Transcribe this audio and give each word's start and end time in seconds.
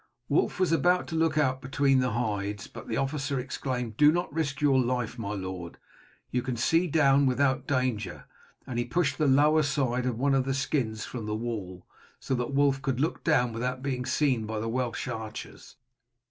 Wulf 0.29 0.59
was 0.59 0.71
about 0.71 1.05
to 1.09 1.15
look 1.15 1.37
out 1.37 1.61
between 1.61 1.99
the 1.99 2.09
hides, 2.13 2.65
but 2.65 2.87
the 2.87 2.97
officer 2.97 3.39
exclaimed, 3.39 3.97
"Do 3.97 4.11
not 4.11 4.29
so 4.31 4.35
risk 4.35 4.59
your 4.59 4.79
life, 4.83 5.19
my 5.19 5.33
lord; 5.35 5.77
you 6.31 6.41
can 6.41 6.57
see 6.57 6.87
down 6.87 7.27
without 7.27 7.67
danger;" 7.67 8.25
and 8.65 8.79
he 8.79 8.85
pushed 8.85 9.13
out 9.13 9.17
the 9.19 9.27
lower 9.27 9.61
side 9.61 10.07
of 10.07 10.17
one 10.17 10.33
of 10.33 10.45
the 10.45 10.55
skins 10.55 11.05
from 11.05 11.27
the 11.27 11.35
wall, 11.35 11.85
so 12.19 12.33
that 12.33 12.51
Wulf 12.51 12.81
could 12.81 12.99
look 12.99 13.23
down 13.23 13.53
without 13.53 13.83
being 13.83 14.07
seen 14.07 14.47
by 14.47 14.59
the 14.59 14.67
Welsh 14.67 15.07
archers. 15.07 15.75